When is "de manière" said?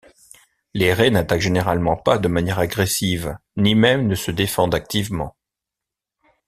2.17-2.57